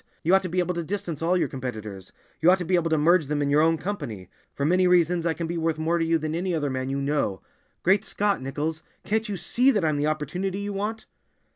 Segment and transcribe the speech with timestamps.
[0.23, 2.89] You ought to be able to distance all your competitors; you ought to be able
[2.89, 4.31] to merge them in your own company.
[4.55, 6.99] For many reasons I can be worth more to you than any other man you
[6.99, 7.43] know.
[7.83, 11.05] Great Scott, Nichols, can't you see that I'm the opportunity you want?"